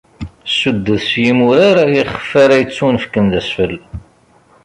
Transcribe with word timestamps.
Cuddet 0.57 1.03
s 1.09 1.09
yimurar 1.23 1.77
ixf 2.01 2.29
ara 2.43 2.55
yettunefken 2.59 3.25
d 3.31 3.33
asfel. 3.39 3.73